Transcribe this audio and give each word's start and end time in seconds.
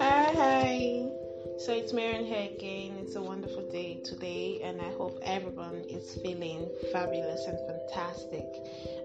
Hi. 0.00 1.06
So 1.58 1.72
it's 1.72 1.92
Marion 1.92 2.24
here 2.24 2.50
again. 2.52 2.96
It's 3.00 3.14
a 3.14 3.22
wonderful 3.22 3.62
day 3.70 4.00
today, 4.02 4.60
and 4.64 4.80
I 4.80 4.90
hope 4.94 5.20
everyone 5.22 5.84
is 5.88 6.18
feeling 6.20 6.68
fabulous 6.90 7.46
and 7.46 7.56
fantastic. 7.68 8.48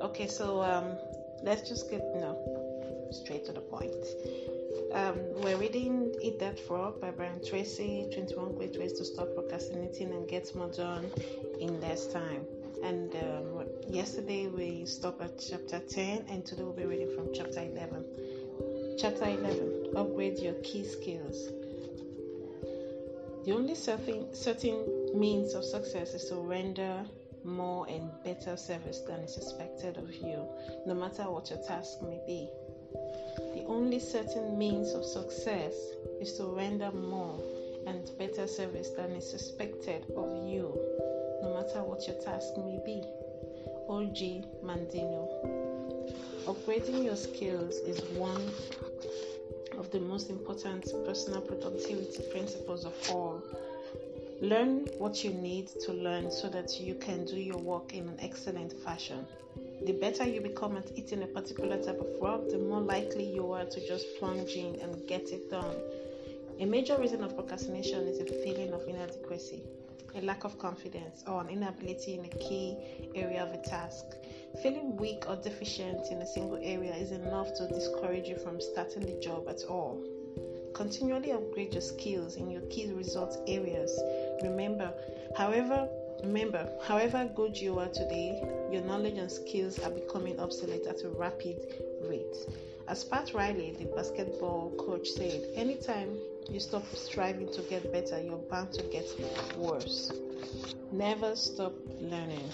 Okay, 0.00 0.26
so 0.26 0.62
um, 0.62 0.96
let's 1.42 1.68
just 1.68 1.90
get 1.90 2.00
you 2.14 2.20
know 2.22 3.08
straight 3.10 3.44
to 3.44 3.52
the 3.52 3.60
point. 3.60 4.06
Um, 4.94 5.18
we're 5.42 5.58
reading 5.58 6.14
Eat 6.22 6.38
That 6.38 6.58
Frog 6.58 6.98
by 6.98 7.10
Brian 7.10 7.44
Tracy 7.46 8.08
21 8.14 8.54
Great 8.54 8.78
Ways 8.78 8.94
to 8.94 9.04
Stop 9.04 9.34
Procrastinating 9.34 10.12
and 10.12 10.26
Get 10.26 10.54
More 10.54 10.70
Done 10.70 11.10
in 11.60 11.78
Less 11.82 12.06
Time. 12.06 12.46
And 12.82 13.14
um, 13.16 13.66
yesterday 13.88 14.48
we 14.48 14.86
stopped 14.86 15.20
at 15.22 15.38
chapter 15.38 15.80
10, 15.80 16.26
and 16.28 16.44
today 16.44 16.62
we'll 16.62 16.72
be 16.72 16.84
reading 16.84 17.14
from 17.14 17.32
chapter 17.34 17.60
11. 17.60 18.96
Chapter 18.98 19.24
11 19.24 19.92
Upgrade 19.96 20.38
Your 20.38 20.54
Key 20.62 20.84
Skills. 20.84 21.48
The 23.44 23.52
only 23.52 23.74
certain, 23.74 24.34
certain 24.34 25.12
means 25.14 25.54
of 25.54 25.64
success 25.64 26.14
is 26.14 26.28
to 26.30 26.36
render 26.36 27.04
more 27.44 27.86
and 27.88 28.10
better 28.24 28.56
service 28.56 29.00
than 29.00 29.20
is 29.20 29.36
expected 29.36 29.96
of 29.96 30.12
you, 30.14 30.46
no 30.84 30.94
matter 30.94 31.30
what 31.30 31.48
your 31.50 31.62
task 31.62 32.02
may 32.02 32.20
be. 32.26 32.48
The 33.54 33.64
only 33.66 34.00
certain 34.00 34.58
means 34.58 34.92
of 34.92 35.04
success 35.04 35.74
is 36.20 36.32
to 36.38 36.44
render 36.44 36.90
more 36.90 37.40
and 37.86 38.10
better 38.18 38.46
service 38.46 38.90
than 38.90 39.12
is 39.12 39.32
expected 39.32 40.04
of 40.16 40.48
you, 40.48 40.76
no 41.42 41.54
matter 41.54 41.82
what 41.82 42.06
your 42.06 42.16
task 42.22 42.56
may 42.56 42.80
be. 42.84 43.02
O.G. 43.88 44.44
Mandino. 44.64 45.28
Upgrading 46.46 47.04
your 47.04 47.16
skills 47.16 47.76
is 47.86 48.00
one 48.16 48.50
of 49.78 49.90
the 49.90 50.00
most 50.00 50.30
important 50.30 50.84
personal 51.04 51.40
productivity 51.40 52.22
principles 52.30 52.84
of 52.84 52.94
all. 53.10 53.42
Learn 54.40 54.86
what 54.98 55.24
you 55.24 55.30
need 55.30 55.68
to 55.84 55.92
learn 55.92 56.30
so 56.30 56.48
that 56.48 56.80
you 56.80 56.94
can 56.94 57.24
do 57.24 57.36
your 57.36 57.58
work 57.58 57.94
in 57.94 58.08
an 58.08 58.18
excellent 58.20 58.72
fashion. 58.84 59.26
The 59.84 59.92
better 59.92 60.24
you 60.24 60.40
become 60.40 60.76
at 60.76 60.90
eating 60.96 61.22
a 61.22 61.26
particular 61.26 61.82
type 61.82 62.00
of 62.00 62.18
frog, 62.18 62.50
the 62.50 62.58
more 62.58 62.80
likely 62.80 63.24
you 63.24 63.52
are 63.52 63.64
to 63.64 63.86
just 63.86 64.06
plunge 64.18 64.52
in 64.52 64.80
and 64.80 65.06
get 65.06 65.28
it 65.30 65.50
done. 65.50 65.76
A 66.58 66.64
major 66.64 66.96
reason 66.98 67.22
of 67.22 67.34
procrastination 67.34 68.08
is 68.08 68.18
a 68.18 68.24
feeling 68.24 68.72
of 68.72 68.86
inadequacy, 68.88 69.62
a 70.16 70.22
lack 70.22 70.44
of 70.44 70.58
confidence, 70.58 71.22
or 71.26 71.42
an 71.42 71.48
inability 71.48 72.14
in 72.14 72.24
a 72.24 72.28
key 72.28 72.76
area 73.14 73.42
of 73.42 73.52
a 73.52 73.62
task. 73.68 74.04
Feeling 74.62 74.96
weak 74.96 75.28
or 75.28 75.36
deficient 75.36 76.10
in 76.10 76.22
a 76.22 76.26
single 76.26 76.58
area 76.62 76.94
is 76.94 77.12
enough 77.12 77.54
to 77.56 77.68
discourage 77.68 78.26
you 78.26 78.36
from 78.36 78.60
starting 78.60 79.02
the 79.02 79.20
job 79.20 79.46
at 79.48 79.62
all. 79.68 80.02
Continually 80.74 81.32
upgrade 81.32 81.72
your 81.72 81.82
skills 81.82 82.36
in 82.36 82.50
your 82.50 82.62
key 82.62 82.90
results 82.92 83.38
areas. 83.46 83.90
Remember, 84.42 84.92
however, 85.36 85.88
remember, 86.22 86.68
however 86.86 87.30
good 87.34 87.56
you 87.56 87.78
are 87.78 87.88
today, 87.88 88.42
your 88.72 88.82
knowledge 88.82 89.18
and 89.18 89.30
skills 89.30 89.78
are 89.80 89.90
becoming 89.90 90.40
obsolete 90.40 90.86
at 90.86 91.02
a 91.02 91.08
rapid 91.10 91.58
rate. 92.08 92.36
As 92.88 93.04
Pat 93.04 93.34
Riley, 93.34 93.74
the 93.78 93.86
basketball 93.86 94.72
coach, 94.78 95.08
said, 95.08 95.42
anytime 95.54 96.18
you 96.50 96.60
stop 96.60 96.84
striving 96.94 97.52
to 97.52 97.62
get 97.62 97.92
better, 97.92 98.20
you're 98.20 98.36
bound 98.36 98.72
to 98.72 98.82
get 98.84 99.06
worse. 99.56 100.12
Never 100.92 101.34
stop 101.36 101.74
learning. 102.00 102.50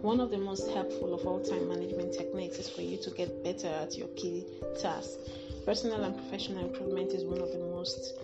One 0.00 0.20
of 0.20 0.30
the 0.30 0.38
most 0.38 0.70
helpful 0.70 1.12
of 1.12 1.26
all 1.26 1.40
time 1.40 1.68
management 1.68 2.12
techniques 2.12 2.58
is 2.58 2.68
for 2.68 2.82
you 2.82 2.96
to 2.98 3.10
get 3.10 3.42
better 3.42 3.68
at 3.68 3.96
your 3.96 4.08
key 4.08 4.46
tasks. 4.80 5.18
Personal 5.64 6.04
and 6.04 6.16
professional 6.16 6.64
improvement 6.64 7.12
is 7.12 7.24
one 7.24 7.40
of 7.40 7.52
the 7.52 7.58
most 7.58 8.14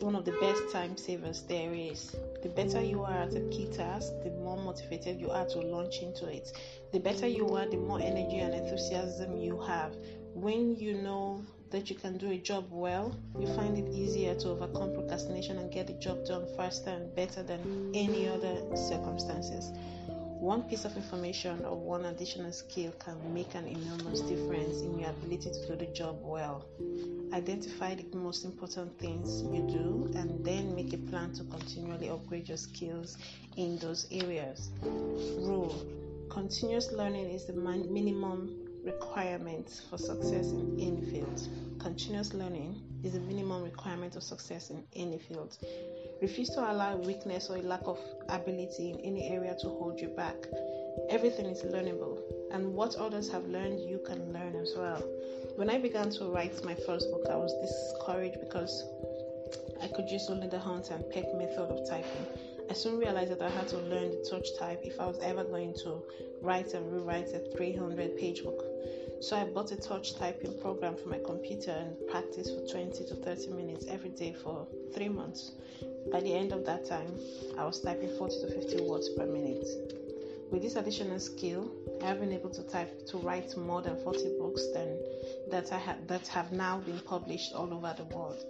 one 0.00 0.14
of 0.14 0.24
the 0.24 0.36
best 0.40 0.62
time 0.72 0.96
savers 0.96 1.42
there 1.42 1.72
is. 1.72 2.14
The 2.42 2.50
better 2.50 2.82
you 2.82 3.02
are 3.02 3.22
at 3.22 3.34
a 3.34 3.40
key 3.48 3.66
task, 3.66 4.12
the 4.22 4.30
more 4.30 4.56
motivated 4.56 5.18
you 5.18 5.30
are 5.30 5.46
to 5.46 5.58
launch 5.58 6.02
into 6.02 6.28
it. 6.28 6.52
The 6.92 7.00
better 7.00 7.26
you 7.26 7.48
are, 7.56 7.66
the 7.66 7.78
more 7.78 8.00
energy 8.00 8.38
and 8.38 8.54
enthusiasm 8.54 9.36
you 9.36 9.58
have. 9.62 9.96
When 10.34 10.76
you 10.76 10.94
know 11.00 11.42
that 11.76 11.90
you 11.90 11.96
can 11.96 12.16
do 12.16 12.30
a 12.30 12.38
job 12.38 12.64
well, 12.70 13.14
you 13.38 13.46
find 13.48 13.76
it 13.76 13.86
easier 13.92 14.34
to 14.34 14.48
overcome 14.48 14.94
procrastination 14.94 15.58
and 15.58 15.70
get 15.70 15.86
the 15.86 15.92
job 15.92 16.24
done 16.24 16.46
faster 16.56 16.88
and 16.88 17.14
better 17.14 17.42
than 17.42 17.92
any 17.92 18.26
other 18.26 18.56
circumstances. 18.74 19.72
One 20.40 20.62
piece 20.62 20.86
of 20.86 20.96
information 20.96 21.66
or 21.66 21.76
one 21.76 22.06
additional 22.06 22.50
skill 22.52 22.92
can 22.92 23.18
make 23.34 23.54
an 23.54 23.66
enormous 23.66 24.22
difference 24.22 24.80
in 24.80 24.98
your 24.98 25.10
ability 25.10 25.50
to 25.50 25.66
do 25.66 25.76
the 25.76 25.92
job 25.92 26.16
well. 26.22 26.64
Identify 27.34 27.96
the 27.96 28.16
most 28.16 28.46
important 28.46 28.98
things 28.98 29.42
you 29.42 29.60
do 29.70 30.10
and 30.16 30.42
then 30.42 30.74
make 30.74 30.94
a 30.94 30.98
plan 31.10 31.34
to 31.34 31.44
continually 31.44 32.08
upgrade 32.08 32.48
your 32.48 32.56
skills 32.56 33.18
in 33.58 33.76
those 33.80 34.06
areas. 34.10 34.70
Rule 34.82 35.76
Continuous 36.30 36.90
learning 36.92 37.30
is 37.30 37.44
the 37.44 37.52
minimum 37.52 38.65
requirement 38.86 39.82
for 39.90 39.98
success 39.98 40.52
in 40.52 40.78
any 40.80 41.04
field. 41.10 41.48
Continuous 41.80 42.32
learning 42.32 42.80
is 43.02 43.16
a 43.16 43.20
minimum 43.20 43.64
requirement 43.64 44.14
of 44.16 44.22
success 44.22 44.70
in 44.70 44.82
any 44.94 45.18
field. 45.18 45.58
Refuse 46.22 46.48
to 46.50 46.60
allow 46.60 46.96
weakness 46.96 47.50
or 47.50 47.56
a 47.56 47.62
lack 47.62 47.82
of 47.84 47.98
ability 48.28 48.92
in 48.92 49.00
any 49.00 49.28
area 49.28 49.54
to 49.60 49.68
hold 49.68 50.00
you 50.00 50.08
back. 50.08 50.36
Everything 51.10 51.46
is 51.46 51.62
learnable, 51.62 52.18
and 52.52 52.72
what 52.72 52.94
others 52.94 53.30
have 53.30 53.44
learned, 53.46 53.80
you 53.80 54.00
can 54.06 54.32
learn 54.32 54.54
as 54.54 54.72
well. 54.76 55.02
When 55.56 55.68
I 55.68 55.78
began 55.78 56.10
to 56.10 56.26
write 56.26 56.64
my 56.64 56.74
first 56.86 57.10
book, 57.10 57.26
I 57.30 57.36
was 57.36 57.52
discouraged 57.60 58.40
because 58.40 58.84
I 59.82 59.88
could 59.88 60.08
use 60.08 60.28
only 60.30 60.48
the 60.48 60.58
hunt 60.58 60.90
and 60.90 61.04
peck 61.10 61.26
method 61.34 61.70
of 61.70 61.88
typing. 61.88 62.26
I 62.76 62.78
soon 62.78 62.98
realized 62.98 63.30
that 63.30 63.40
I 63.40 63.48
had 63.48 63.68
to 63.68 63.78
learn 63.78 64.10
the 64.10 64.28
touch 64.30 64.48
type 64.58 64.82
if 64.84 65.00
I 65.00 65.06
was 65.06 65.18
ever 65.20 65.44
going 65.44 65.72
to 65.82 66.02
write 66.42 66.74
and 66.74 66.92
rewrite 66.92 67.28
a 67.32 67.38
300 67.56 68.18
page 68.18 68.44
book. 68.44 68.62
So 69.22 69.34
I 69.34 69.44
bought 69.44 69.72
a 69.72 69.76
touch 69.76 70.14
typing 70.14 70.52
program 70.60 70.94
for 70.94 71.08
my 71.08 71.18
computer 71.24 71.70
and 71.70 71.96
practiced 72.10 72.54
for 72.54 72.70
20 72.70 73.06
to 73.06 73.14
30 73.14 73.48
minutes 73.52 73.86
every 73.88 74.10
day 74.10 74.34
for 74.34 74.66
three 74.94 75.08
months. 75.08 75.52
By 76.12 76.20
the 76.20 76.34
end 76.34 76.52
of 76.52 76.66
that 76.66 76.86
time, 76.86 77.18
I 77.56 77.64
was 77.64 77.80
typing 77.80 78.14
40 78.18 78.40
to 78.42 78.60
50 78.60 78.82
words 78.82 79.08
per 79.08 79.24
minute. 79.24 79.66
With 80.50 80.60
this 80.60 80.76
additional 80.76 81.18
skill, 81.18 81.70
I 82.02 82.08
have 82.08 82.20
been 82.20 82.34
able 82.34 82.50
to 82.50 82.62
type 82.62 83.06
to 83.06 83.16
write 83.16 83.56
more 83.56 83.80
than 83.80 83.96
40 84.04 84.36
books 84.38 84.66
than, 84.74 84.98
that 85.50 85.72
I 85.72 85.78
ha- 85.78 85.96
that 86.06 86.26
have 86.28 86.52
now 86.52 86.78
been 86.78 87.00
published 87.00 87.52
all 87.54 87.72
over 87.72 87.94
the 87.96 88.04
world. 88.16 88.44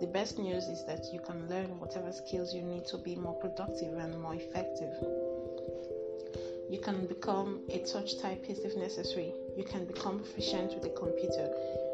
The 0.00 0.06
best 0.06 0.38
news 0.38 0.64
is 0.64 0.84
that 0.86 1.04
you 1.12 1.20
can 1.20 1.48
learn 1.48 1.78
whatever 1.78 2.12
skills 2.12 2.54
you 2.54 2.62
need 2.62 2.86
to 2.86 2.98
be 2.98 3.16
more 3.16 3.34
productive 3.34 3.96
and 3.98 4.20
more 4.20 4.34
effective. 4.34 4.92
You 6.70 6.78
can 6.78 7.06
become 7.06 7.60
a 7.68 7.80
touch 7.80 8.18
typist 8.18 8.64
if 8.64 8.76
necessary. 8.76 9.34
You 9.56 9.64
can 9.64 9.84
become 9.84 10.18
proficient 10.18 10.74
with 10.74 10.84
a 10.86 10.90
computer. 10.90 11.50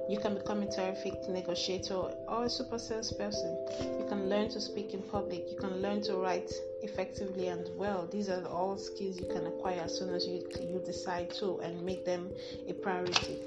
You 0.08 0.18
can 0.18 0.34
become 0.34 0.62
a 0.62 0.70
terrific 0.70 1.28
negotiator 1.28 1.94
or 1.94 2.44
a 2.44 2.48
super 2.48 2.78
salesperson. 2.78 3.58
You 3.98 4.06
can 4.08 4.30
learn 4.30 4.48
to 4.50 4.60
speak 4.60 4.94
in 4.94 5.02
public. 5.02 5.50
You 5.50 5.58
can 5.58 5.82
learn 5.82 6.00
to 6.02 6.16
write 6.16 6.50
effectively 6.82 7.48
and 7.48 7.68
well. 7.76 8.08
These 8.10 8.30
are 8.30 8.46
all 8.46 8.78
skills 8.78 9.18
you 9.18 9.26
can 9.26 9.46
acquire 9.46 9.80
as 9.80 9.98
soon 9.98 10.14
as 10.14 10.26
you, 10.26 10.48
you 10.60 10.80
decide 10.86 11.30
to 11.40 11.58
and 11.58 11.82
make 11.84 12.06
them 12.06 12.30
a 12.66 12.72
priority. 12.72 13.42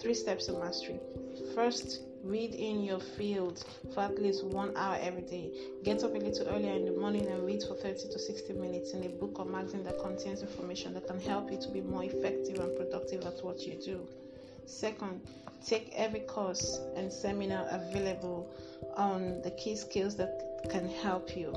Three 0.00 0.14
steps 0.14 0.46
to 0.46 0.52
mastery. 0.52 0.98
First, 1.54 2.00
read 2.24 2.54
in 2.54 2.82
your 2.82 3.00
field 3.00 3.62
for 3.92 4.00
at 4.00 4.20
least 4.20 4.44
one 4.44 4.74
hour 4.76 4.96
every 5.00 5.22
day. 5.22 5.52
Get 5.84 6.02
up 6.02 6.14
a 6.14 6.18
little 6.18 6.48
earlier 6.48 6.72
in 6.72 6.86
the 6.86 6.92
morning 6.92 7.26
and 7.26 7.44
read 7.44 7.62
for 7.62 7.74
30 7.74 8.08
to 8.08 8.18
60 8.18 8.52
minutes 8.54 8.92
in 8.92 9.04
a 9.04 9.08
book 9.08 9.38
or 9.38 9.44
magazine 9.44 9.84
that 9.84 9.98
contains 9.98 10.40
information 10.40 10.94
that 10.94 11.06
can 11.06 11.20
help 11.20 11.52
you 11.52 11.60
to 11.60 11.68
be 11.68 11.82
more 11.82 12.04
effective 12.04 12.58
and 12.60 12.76
productive 12.78 13.26
at 13.26 13.44
what 13.44 13.60
you 13.60 13.78
do. 13.84 14.06
Second, 14.64 15.20
take 15.66 15.92
every 15.94 16.20
course 16.20 16.80
and 16.96 17.12
seminar 17.12 17.66
available 17.70 18.50
on 18.96 19.42
the 19.42 19.50
key 19.50 19.76
skills 19.76 20.16
that 20.16 20.66
can 20.70 20.88
help 20.88 21.36
you. 21.36 21.52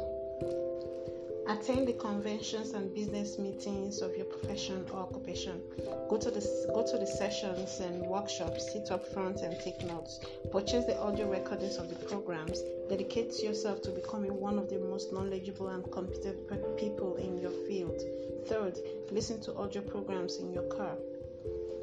Attend 1.45 1.89
the 1.89 1.93
conventions 1.93 2.71
and 2.71 2.93
business 2.95 3.37
meetings 3.37 4.01
of 4.01 4.15
your 4.15 4.25
profession 4.25 4.85
or 4.93 4.99
occupation. 4.99 5.61
Go 6.09 6.17
to 6.17 6.31
the 6.31 6.39
go 6.73 6.85
to 6.85 6.97
the 6.97 7.05
sessions 7.05 7.81
and 7.81 8.01
workshops. 8.01 8.71
Sit 8.71 8.91
up 8.91 9.05
front 9.13 9.41
and 9.41 9.59
take 9.59 9.83
notes. 9.83 10.21
Purchase 10.51 10.85
the 10.85 10.97
audio 11.01 11.29
recordings 11.29 11.75
of 11.77 11.89
the 11.89 11.95
programs. 12.07 12.61
Dedicate 12.89 13.43
yourself 13.43 13.81
to 13.81 13.91
becoming 13.91 14.39
one 14.39 14.57
of 14.57 14.69
the 14.69 14.79
most 14.79 15.11
knowledgeable 15.11 15.67
and 15.67 15.89
competent 15.91 16.37
people 16.77 17.17
in 17.17 17.37
your 17.37 17.51
field. 17.67 18.01
Third, 18.47 18.79
listen 19.11 19.41
to 19.41 19.55
audio 19.55 19.81
programs 19.81 20.37
in 20.37 20.53
your 20.53 20.69
car. 20.69 20.95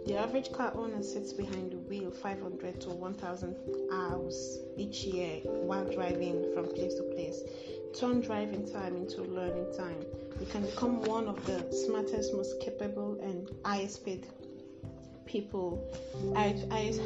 The 0.07 0.17
average 0.17 0.51
car 0.53 0.73
owner 0.75 1.03
sits 1.03 1.35
behind 1.35 1.73
the 1.73 1.77
wheel 1.77 2.11
500 2.11 2.81
to 2.81 2.89
1,000 2.89 3.57
hours 3.93 4.59
each 4.79 5.05
year 5.05 5.41
while 5.45 5.85
driving 5.85 6.53
from 6.55 6.69
place 6.69 6.95
to 6.95 7.03
place. 7.03 7.43
Turn 7.99 8.21
driving 8.21 8.71
time 8.71 8.97
into 8.97 9.23
learning 9.23 9.67
time. 9.77 10.05
You 10.39 10.47
can 10.47 10.63
become 10.63 11.03
one 11.03 11.27
of 11.27 11.45
the 11.45 11.71
smartest, 11.73 12.33
most 12.33 12.61
capable, 12.61 13.19
and 13.23 13.51
highest 13.65 14.05
paid 14.05 14.27
people, 15.27 15.85
I, 16.35 16.57
I, 16.71 16.99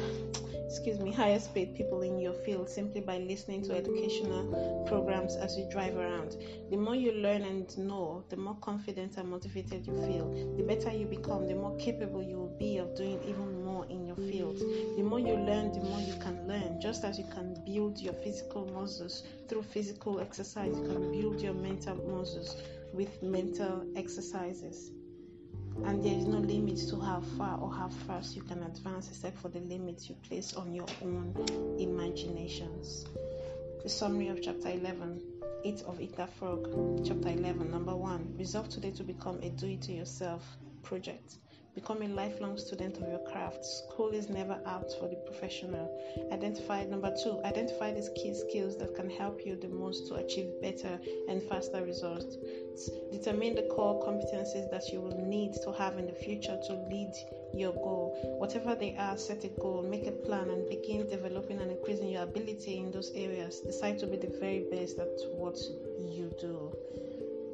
excuse 0.65 0.99
me, 0.99 1.11
highest 1.11 1.53
paid 1.53 1.75
people 1.75 2.01
in 2.01 2.19
your 2.19 2.33
field 2.33 2.67
simply 2.67 2.99
by 2.99 3.19
listening 3.19 3.63
to 3.63 3.75
educational 3.75 4.83
programs 4.87 5.35
as 5.35 5.55
you 5.55 5.67
drive 5.71 5.95
around. 5.95 6.37
The 6.71 6.77
more 6.77 6.95
you 6.95 7.11
learn 7.11 7.43
and 7.43 7.77
know, 7.77 8.23
the 8.29 8.37
more 8.37 8.57
confident 8.61 9.17
and 9.17 9.29
motivated 9.29 9.85
you 9.85 9.95
feel. 9.95 10.55
The 10.57 10.63
better 10.63 10.91
you 10.91 11.05
become, 11.05 11.47
the 11.47 11.53
more 11.53 11.77
capable 11.77 12.23
you 12.23 12.37
will 12.37 12.57
be 12.57 12.77
of 12.77 12.95
doing 12.95 13.21
even 13.23 13.63
more 13.63 13.85
in 13.89 14.07
your 14.07 14.15
field. 14.15 14.57
The 14.57 15.03
more 15.03 15.19
you 15.19 15.35
learn, 15.35 15.71
the 15.71 15.81
more 15.81 15.99
you 15.99 16.15
can 16.19 16.47
learn. 16.47 16.81
Just 16.81 17.03
as 17.03 17.19
you 17.19 17.25
can 17.31 17.55
build 17.65 17.99
your 17.99 18.13
physical 18.13 18.65
muscles 18.65 19.23
through 19.47 19.63
physical 19.63 20.19
exercise, 20.19 20.75
you 20.75 20.83
can 20.83 21.11
build 21.11 21.41
your 21.41 21.53
mental 21.53 21.95
muscles 21.95 22.61
with 22.91 23.21
mental 23.21 23.85
exercises 23.95 24.91
and 25.83 26.03
there 26.03 26.17
is 26.17 26.25
no 26.25 26.37
limit 26.37 26.77
to 26.89 26.99
how 26.99 27.21
far 27.37 27.59
or 27.59 27.71
how 27.71 27.89
fast 28.07 28.35
you 28.35 28.41
can 28.41 28.63
advance 28.63 29.09
except 29.09 29.37
for 29.37 29.49
the 29.49 29.59
limits 29.59 30.09
you 30.09 30.15
place 30.27 30.53
on 30.53 30.73
your 30.73 30.87
own 31.01 31.35
imaginations. 31.79 33.05
The 33.83 33.89
summary 33.89 34.29
of 34.29 34.41
chapter 34.41 34.69
11 34.69 35.21
8 35.63 35.81
of 35.87 35.99
Eat 35.99 36.15
That 36.15 36.29
Frog, 36.29 37.03
chapter 37.05 37.29
11, 37.29 37.71
number 37.71 37.95
1 37.95 38.35
Resolve 38.37 38.69
today 38.69 38.91
to 38.91 39.03
become 39.03 39.39
a 39.41 39.49
do 39.49 39.67
it 39.67 39.89
yourself 39.89 40.57
project. 40.83 41.37
Become 41.75 42.03
a 42.03 42.07
lifelong 42.07 42.57
student 42.57 42.97
of 42.97 43.09
your 43.09 43.19
craft. 43.19 43.65
School 43.65 44.11
is 44.11 44.29
never 44.29 44.57
out 44.65 44.97
for 44.97 45.09
the 45.09 45.17
professional. 45.17 45.91
Identify 46.31 46.85
number 46.85 47.13
two, 47.21 47.41
identify 47.43 47.91
the 47.91 48.09
key 48.15 48.33
skills 48.33 48.77
that 48.77 48.95
can 48.95 49.09
help 49.09 49.45
you 49.45 49.57
the 49.57 49.67
most 49.67 50.07
to 50.07 50.15
achieve 50.15 50.49
better 50.61 50.97
and 51.27 51.43
faster 51.43 51.83
results. 51.83 52.37
Determine 53.11 53.55
the 53.55 53.63
core 53.63 54.01
competencies 54.07 54.71
that 54.71 54.87
you 54.93 55.01
will 55.01 55.17
need 55.17 55.53
to 55.63 55.73
have 55.73 55.97
in 55.97 56.05
the 56.05 56.13
future 56.13 56.57
to 56.67 56.73
lead 56.89 57.11
your 57.53 57.73
goal. 57.73 58.17
Whatever 58.39 58.75
they 58.75 58.95
are, 58.97 59.17
set 59.17 59.43
a 59.43 59.49
goal, 59.49 59.83
make 59.83 60.07
a 60.07 60.11
plan, 60.11 60.49
and 60.49 60.69
begin 60.69 61.09
developing 61.09 61.59
and 61.59 61.71
increasing 61.71 62.09
your 62.09 62.23
ability 62.23 62.77
in 62.77 62.91
those 62.91 63.11
areas. 63.15 63.59
Decide 63.59 63.99
to 63.99 64.07
be 64.07 64.15
the 64.15 64.33
very 64.39 64.65
best 64.71 64.97
at 64.97 65.19
what 65.33 65.57
you 65.99 66.33
do. 66.39 66.71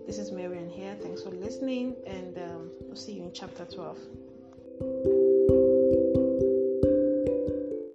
This 0.06 0.18
is 0.18 0.32
Marian 0.32 0.70
here. 0.70 0.96
Thanks 1.02 1.22
for 1.24 1.30
listening, 1.30 1.96
and 2.08 2.38
um, 2.38 2.72
we'll 2.82 2.96
see 2.96 3.14
you 3.14 3.24
in 3.24 3.32
chapter 3.34 3.66
12. 3.66 3.98